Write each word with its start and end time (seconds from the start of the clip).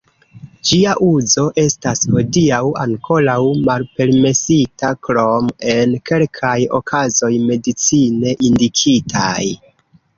Ĝia 0.67 0.93
uzo 1.07 1.43
estas 1.63 2.01
hodiaŭ 2.15 2.61
ankoraŭ 2.85 3.37
malpermesita 3.69 4.91
krom 5.09 5.53
en 5.77 5.97
kelkaj 6.13 6.59
okazoj 6.83 7.35
medicine 7.53 8.39
indikitaj. 8.53 9.43